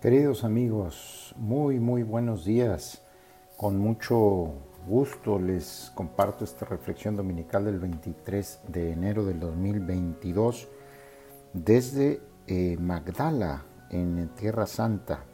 [0.00, 3.02] Queridos amigos, muy muy buenos días.
[3.56, 4.52] Con mucho
[4.86, 10.68] gusto les comparto esta reflexión dominical del 23 de enero del 2022
[11.52, 15.24] desde eh, Magdala, en Tierra Santa.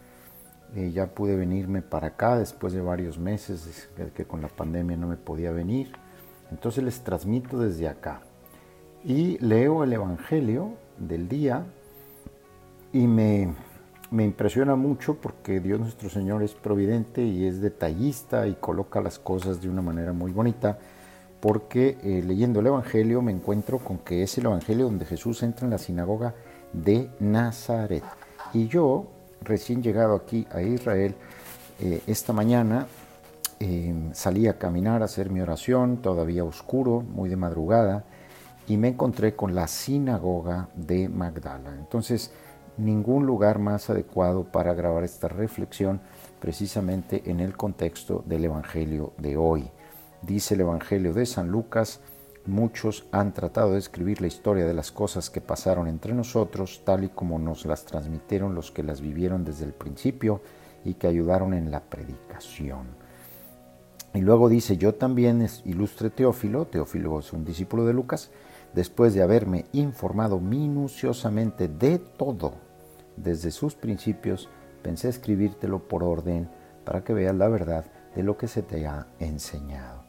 [0.75, 5.09] Eh, ya pude venirme para acá después de varios meses que con la pandemia no
[5.09, 5.93] me podía venir.
[6.51, 8.23] Entonces les transmito desde acá.
[9.05, 11.67] Y leo el Evangelio del día
[12.95, 13.53] y me
[14.15, 19.19] me impresiona mucho porque Dios nuestro Señor es providente y es detallista y coloca las
[19.19, 20.79] cosas de una manera muy bonita,
[21.41, 25.65] porque eh, leyendo el Evangelio me encuentro con que es el Evangelio donde Jesús entra
[25.65, 26.33] en la sinagoga
[26.73, 28.05] de Nazaret.
[28.53, 29.09] Y yo,
[29.43, 31.17] recién llegado aquí a Israel,
[31.81, 32.87] eh, esta mañana
[33.59, 38.05] em, salí a caminar a hacer mi oración, todavía oscuro, muy de madrugada,
[38.69, 41.75] y me encontré con la sinagoga de Magdala.
[41.77, 42.31] Entonces,
[42.77, 46.01] ningún lugar más adecuado para grabar esta reflexión
[46.41, 49.71] precisamente en el contexto del Evangelio de hoy.
[50.23, 52.01] Dice el Evangelio de San Lucas,
[52.47, 57.05] muchos han tratado de escribir la historia de las cosas que pasaron entre nosotros, tal
[57.05, 60.41] y como nos las transmitieron los que las vivieron desde el principio
[60.85, 62.87] y que ayudaron en la predicación.
[64.13, 68.31] Y luego dice, yo también ilustre Teófilo, Teófilo es un discípulo de Lucas,
[68.75, 72.64] después de haberme informado minuciosamente de todo
[73.17, 74.49] desde sus principios,
[74.83, 76.49] pensé escribírtelo por orden
[76.85, 77.85] para que veas la verdad
[78.15, 80.05] de lo que se te ha enseñado.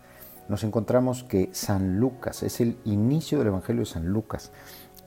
[0.47, 4.52] Nos encontramos que San Lucas, es el inicio del Evangelio de San Lucas,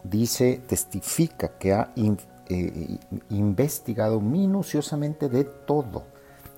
[0.02, 2.98] dice, testifica que ha eh,
[3.30, 6.06] investigado minuciosamente de todo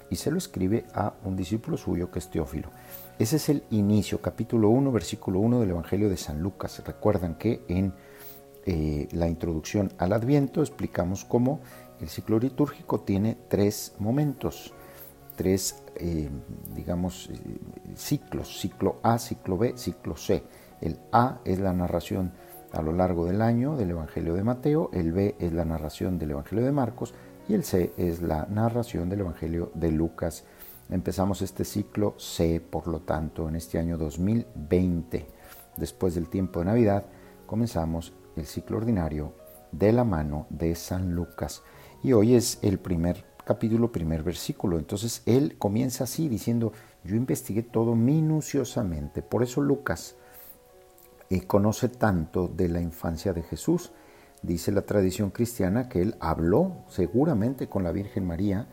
[0.08, 2.70] y se lo escribe a un discípulo suyo que es Teófilo.
[3.18, 6.82] Ese es el inicio, capítulo 1, versículo 1 del Evangelio de San Lucas.
[6.84, 7.92] Recuerdan que en
[8.66, 11.60] eh, la introducción al Adviento explicamos cómo
[12.00, 14.72] el ciclo litúrgico tiene tres momentos,
[15.36, 16.28] tres, eh,
[16.74, 17.38] digamos, eh,
[17.94, 20.42] ciclos, ciclo A, ciclo B, ciclo C.
[20.80, 22.32] El A es la narración
[22.72, 26.32] a lo largo del año del Evangelio de Mateo, el B es la narración del
[26.32, 27.14] Evangelio de Marcos
[27.48, 30.44] y el C es la narración del Evangelio de Lucas.
[30.88, 35.26] Empezamos este ciclo C, por lo tanto, en este año 2020.
[35.76, 37.04] Después del tiempo de Navidad,
[37.46, 39.34] comenzamos el ciclo ordinario
[39.70, 41.62] de la mano de San Lucas.
[42.02, 44.78] Y hoy es el primer capítulo, primer versículo.
[44.78, 46.72] Entonces él comienza así diciendo,
[47.04, 49.22] yo investigué todo minuciosamente.
[49.22, 50.16] Por eso Lucas
[51.28, 53.92] eh, conoce tanto de la infancia de Jesús.
[54.42, 58.66] Dice la tradición cristiana que él habló seguramente con la Virgen María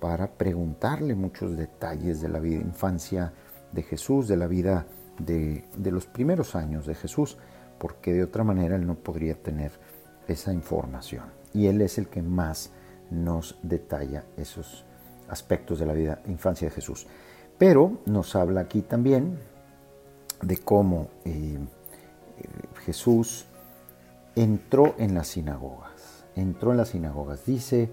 [0.00, 3.32] para preguntarle muchos detalles de la vida, infancia
[3.72, 4.86] de Jesús, de la vida
[5.18, 7.38] de, de los primeros años de Jesús
[7.78, 9.72] porque de otra manera él no podría tener
[10.28, 11.24] esa información.
[11.52, 12.70] Y él es el que más
[13.10, 14.84] nos detalla esos
[15.28, 17.06] aspectos de la vida, infancia de Jesús.
[17.58, 19.38] Pero nos habla aquí también
[20.42, 21.58] de cómo eh,
[22.84, 23.46] Jesús
[24.34, 26.24] entró en las sinagogas.
[26.34, 27.46] Entró en las sinagogas.
[27.46, 27.90] Dice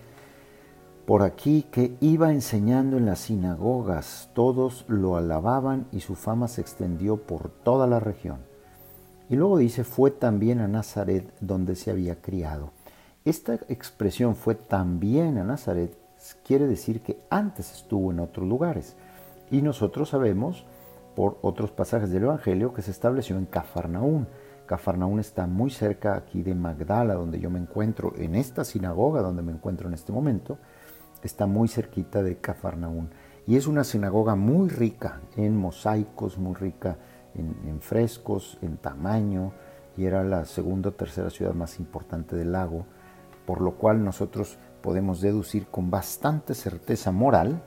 [1.05, 4.29] por aquí que iba enseñando en las sinagogas.
[4.33, 8.50] Todos lo alababan y su fama se extendió por toda la región.
[9.31, 12.71] Y luego dice, fue también a Nazaret donde se había criado.
[13.25, 15.97] Esta expresión fue también a Nazaret
[16.45, 18.95] quiere decir que antes estuvo en otros lugares.
[19.49, 20.65] Y nosotros sabemos
[21.15, 24.27] por otros pasajes del Evangelio que se estableció en Cafarnaún.
[24.65, 29.41] Cafarnaún está muy cerca aquí de Magdala, donde yo me encuentro, en esta sinagoga donde
[29.41, 30.57] me encuentro en este momento,
[31.23, 33.09] está muy cerquita de Cafarnaún.
[33.47, 36.97] Y es una sinagoga muy rica en mosaicos, muy rica
[37.35, 39.53] en, frescos, en tamaño,
[39.97, 42.85] y era la segunda o tercera ciudad más importante del lago,
[43.45, 47.61] por lo cual nosotros podemos deducir con bastante certeza moral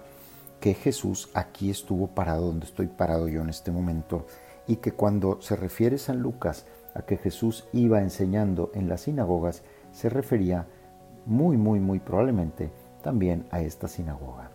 [0.60, 4.26] que Jesús aquí estuvo parado donde estoy parado yo en este momento
[4.66, 9.62] y que cuando se refiere San Lucas a que Jesús iba enseñando en las sinagogas,
[9.92, 10.66] se refería
[11.26, 12.70] muy, muy, muy probablemente
[13.02, 14.50] también a esta sinagoga.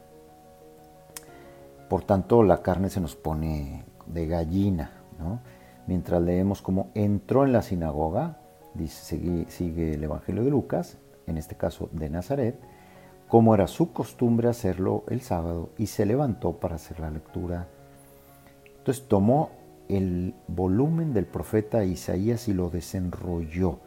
[1.90, 4.99] Por tanto, la carne se nos pone de gallina
[5.88, 8.38] Mientras leemos cómo entró en la sinagoga,
[8.88, 12.60] sigue, el Evangelio de Lucas, en este caso de Nazaret,
[13.27, 17.68] como era su costumbre hacerlo el sábado, y se levantó para hacer la lectura.
[18.77, 19.51] Entonces tomó
[19.88, 23.80] el volumen del profeta Isaías y lo desenrolló.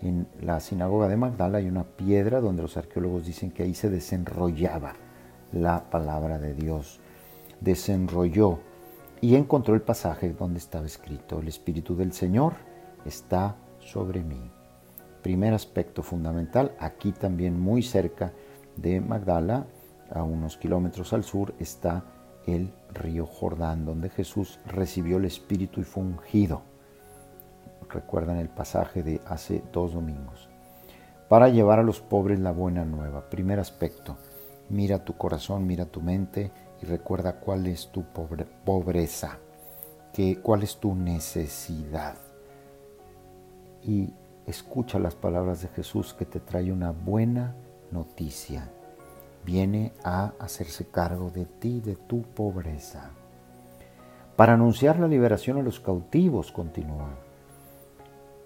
[0.00, 3.90] En la sinagoga de Magdala hay una piedra donde los arqueólogos dicen que ahí se
[3.90, 4.94] desenrollaba
[5.52, 7.00] la palabra de Dios.
[7.60, 8.60] Desenrolló
[9.20, 12.54] y encontró el pasaje donde estaba escrito, el Espíritu del Señor
[13.04, 14.50] está sobre mí.
[15.22, 18.32] Primer aspecto fundamental, aquí también muy cerca
[18.76, 19.66] de Magdala,
[20.10, 22.04] a unos kilómetros al sur, está
[22.46, 26.62] el río Jordán, donde Jesús recibió el Espíritu y fue ungido.
[27.90, 30.48] Recuerdan el pasaje de hace dos domingos.
[31.28, 33.28] Para llevar a los pobres la buena nueva.
[33.28, 34.16] Primer aspecto,
[34.68, 36.50] mira tu corazón, mira tu mente
[36.82, 38.04] y recuerda cuál es tu
[38.64, 39.38] pobreza,
[40.42, 42.16] cuál es tu necesidad.
[43.82, 44.12] Y
[44.46, 47.54] escucha las palabras de Jesús que te trae una buena
[47.90, 48.70] noticia
[49.44, 53.10] viene a hacerse cargo de ti, de tu pobreza.
[54.36, 57.10] Para anunciar la liberación a los cautivos, continúa.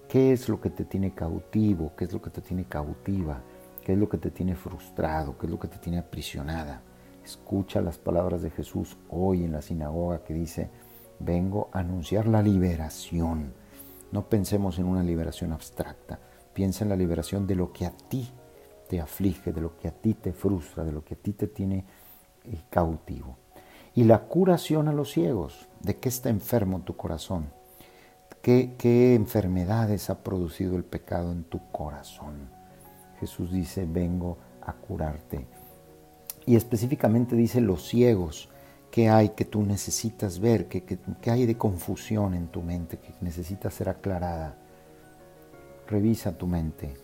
[0.08, 1.92] ¿Qué es lo que te tiene cautivo?
[1.96, 3.40] ¿Qué es lo que te tiene cautiva?
[3.84, 5.36] ¿Qué es lo que te tiene frustrado?
[5.36, 6.80] ¿Qué es lo que te tiene aprisionada?
[7.24, 10.70] Escucha las palabras de Jesús hoy en la sinagoga que dice,
[11.18, 13.54] vengo a anunciar la liberación.
[14.12, 16.18] No pensemos en una liberación abstracta,
[16.52, 18.28] piensa en la liberación de lo que a ti
[18.88, 21.46] te aflige, de lo que a ti te frustra, de lo que a ti te
[21.46, 21.84] tiene
[22.44, 23.38] eh, cautivo.
[23.94, 27.46] Y la curación a los ciegos, de qué está enfermo tu corazón,
[28.44, 32.50] ¿Qué, qué enfermedades ha producido el pecado en tu corazón.
[33.18, 35.46] Jesús dice, vengo a curarte.
[36.46, 38.48] Y específicamente dice los ciegos,
[38.90, 40.68] ¿qué hay que tú necesitas ver?
[40.68, 44.56] ¿Qué, qué hay de confusión en tu mente que necesita ser aclarada?
[45.86, 46.94] Revisa tu mente,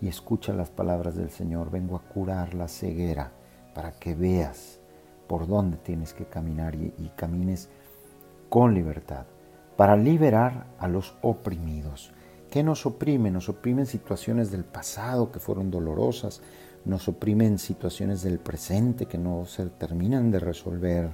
[0.00, 1.70] y escucha las palabras del Señor.
[1.70, 3.32] Vengo a curar la ceguera
[3.74, 4.78] para que veas
[5.26, 7.68] por dónde tienes que caminar y, camines
[8.48, 9.26] con libertad.
[9.76, 12.12] Para liberar a los oprimidos.
[12.50, 13.30] ¿Qué nos oprime?
[13.30, 16.40] Nos oprimen situaciones del pasado que fueron dolorosas,
[16.86, 21.10] nos oprimen situaciones del presente que no se terminan de resolver,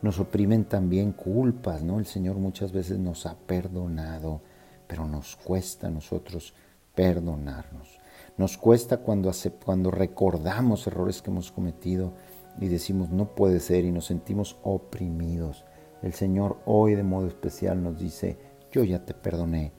[0.00, 1.98] nos oprimen también culpas, ¿no?
[1.98, 4.42] El Señor muchas veces nos ha perdonado,
[4.86, 6.54] pero nos cuesta a nosotros
[6.94, 7.98] perdonarnos.
[8.36, 9.32] Nos cuesta cuando,
[9.64, 12.12] cuando recordamos errores que hemos cometido
[12.60, 15.64] y decimos no puede ser y nos sentimos oprimidos.
[16.02, 18.38] El Señor hoy de modo especial nos dice,
[18.70, 19.72] yo ya te perdoné,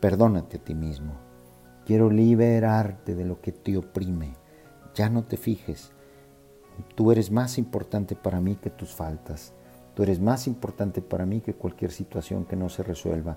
[0.00, 1.12] perdónate a ti mismo.
[1.86, 4.34] Quiero liberarte de lo que te oprime.
[4.98, 5.92] Ya no te fijes.
[6.96, 9.52] Tú eres más importante para mí que tus faltas.
[9.94, 13.36] Tú eres más importante para mí que cualquier situación que no se resuelva.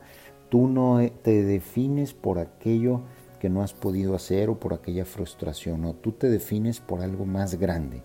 [0.49, 3.01] Tú no te defines por aquello
[3.39, 5.83] que no has podido hacer o por aquella frustración.
[5.83, 8.01] No, tú te defines por algo más grande.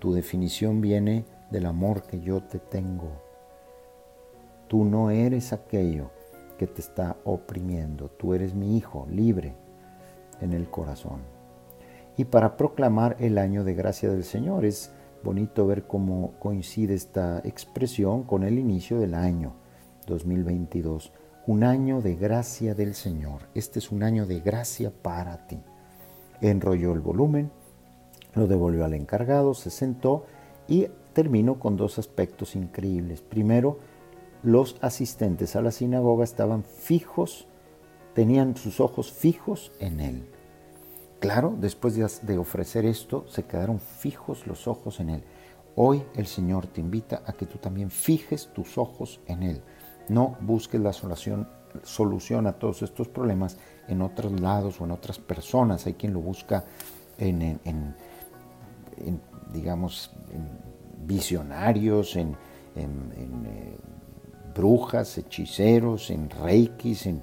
[0.00, 3.12] Tu definición viene del amor que yo te tengo.
[4.66, 6.10] Tú no eres aquello
[6.58, 8.08] que te está oprimiendo.
[8.08, 9.54] Tú eres mi hijo, libre
[10.40, 11.35] en el corazón.
[12.16, 14.92] Y para proclamar el año de gracia del Señor es
[15.22, 19.54] bonito ver cómo coincide esta expresión con el inicio del año
[20.06, 21.12] 2022
[21.46, 23.42] un año de gracia del Señor.
[23.54, 25.58] Este es un año de gracia para ti.
[26.40, 27.52] Enrolló el volumen,
[28.34, 30.26] lo devolvió al encargado, se sentó
[30.66, 33.22] y terminó con dos aspectos increíbles.
[33.22, 33.78] Primero,
[34.42, 37.46] los asistentes a la sinagoga estaban fijos,
[38.12, 40.35] tenían sus ojos fijos en él.
[41.20, 45.24] Claro, después de ofrecer esto, se quedaron fijos los ojos en él.
[45.74, 49.62] Hoy el Señor te invita a que tú también fijes tus ojos en él.
[50.08, 53.58] No busques la solución, a todos estos problemas
[53.88, 55.86] en otros lados o en otras personas.
[55.86, 56.64] Hay quien lo busca
[57.18, 57.94] en,
[59.52, 60.10] digamos,
[61.04, 62.36] visionarios, en,
[62.74, 63.78] eh,
[64.54, 67.22] brujas, hechiceros, en reikis, en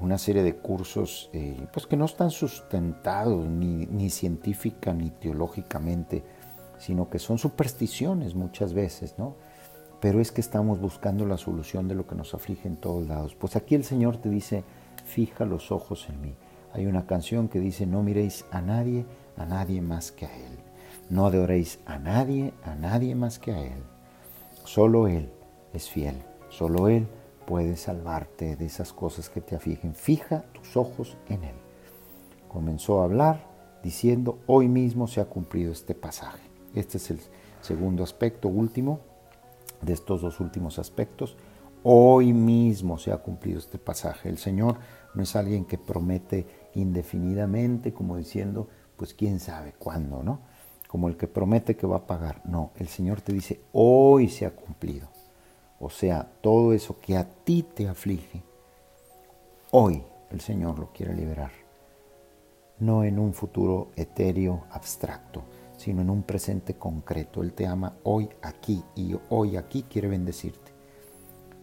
[0.00, 6.24] una serie de cursos eh, pues que no están sustentados ni, ni científica ni teológicamente,
[6.78, 9.36] sino que son supersticiones muchas veces, ¿no?
[10.04, 13.34] pero es que estamos buscando la solución de lo que nos aflige en todos lados.
[13.34, 14.62] Pues aquí el Señor te dice,
[15.06, 16.34] fija los ojos en mí.
[16.74, 19.06] Hay una canción que dice, no miréis a nadie,
[19.38, 20.58] a nadie más que a Él.
[21.08, 23.82] No adoréis a nadie, a nadie más que a Él.
[24.64, 25.30] Solo Él
[25.72, 26.16] es fiel,
[26.50, 27.08] solo Él
[27.46, 29.94] puede salvarte de esas cosas que te afligen.
[29.94, 31.54] Fija tus ojos en Él.
[32.48, 33.46] Comenzó a hablar
[33.82, 36.42] diciendo, hoy mismo se ha cumplido este pasaje.
[36.74, 37.20] Este es el
[37.60, 39.00] segundo aspecto, último,
[39.82, 41.36] de estos dos últimos aspectos.
[41.82, 44.28] Hoy mismo se ha cumplido este pasaje.
[44.28, 44.78] El Señor
[45.14, 50.40] no es alguien que promete indefinidamente, como diciendo, pues quién sabe cuándo, ¿no?
[50.88, 52.40] Como el que promete que va a pagar.
[52.44, 55.13] No, el Señor te dice, hoy se ha cumplido.
[55.84, 58.42] O sea, todo eso que a ti te aflige,
[59.70, 61.50] hoy el Señor lo quiere liberar.
[62.78, 65.42] No en un futuro etéreo, abstracto,
[65.76, 67.42] sino en un presente concreto.
[67.42, 70.72] Él te ama hoy aquí y hoy aquí quiere bendecirte.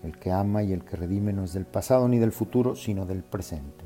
[0.03, 3.07] El que ama y el que redime no es del pasado ni del futuro, sino
[3.07, 3.85] del presente.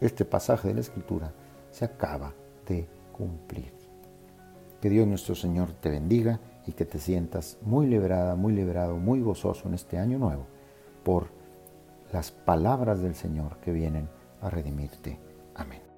[0.00, 1.34] Este pasaje de la Escritura
[1.70, 2.32] se acaba
[2.66, 3.74] de cumplir.
[4.80, 6.40] Que Dios nuestro Señor te bendiga
[6.70, 10.46] y que te sientas muy liberada, muy liberado, muy gozoso en este año nuevo
[11.04, 11.26] por
[12.12, 14.08] las palabras del Señor que vienen
[14.40, 15.18] a redimirte.
[15.56, 15.89] Amén.